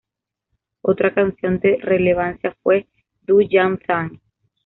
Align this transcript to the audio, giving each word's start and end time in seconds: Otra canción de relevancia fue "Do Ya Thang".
Otra 0.81 1.13
canción 1.13 1.59
de 1.59 1.77
relevancia 1.79 2.57
fue 2.63 2.87
"Do 3.21 3.39
Ya 3.39 3.69
Thang". 3.85 4.19